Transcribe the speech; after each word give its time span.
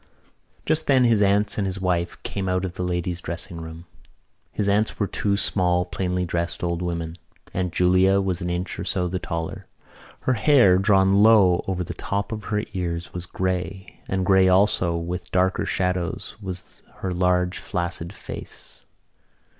Just 0.65 0.87
then 0.87 1.03
his 1.03 1.21
aunts 1.21 1.59
and 1.59 1.67
his 1.67 1.79
wife 1.79 2.17
came 2.23 2.49
out 2.49 2.65
of 2.65 2.73
the 2.73 2.81
ladies' 2.81 3.21
dressing 3.21 3.61
room. 3.61 3.85
His 4.51 4.67
aunts 4.67 4.97
were 4.99 5.05
two 5.05 5.37
small 5.37 5.85
plainly 5.85 6.25
dressed 6.25 6.63
old 6.63 6.81
women. 6.81 7.17
Aunt 7.53 7.71
Julia 7.71 8.19
was 8.19 8.41
an 8.41 8.49
inch 8.49 8.79
or 8.79 8.83
so 8.83 9.07
the 9.07 9.19
taller. 9.19 9.67
Her 10.21 10.33
hair, 10.33 10.79
drawn 10.79 11.21
low 11.21 11.63
over 11.67 11.83
the 11.83 11.93
tops 11.93 12.33
of 12.33 12.45
her 12.45 12.63
ears, 12.73 13.13
was 13.13 13.27
grey; 13.27 14.01
and 14.07 14.25
grey 14.25 14.47
also, 14.47 14.97
with 14.97 15.29
darker 15.29 15.67
shadows, 15.67 16.35
was 16.41 16.81
her 17.01 17.11
large 17.11 17.59
flaccid 17.59 18.11
face. 18.11 18.85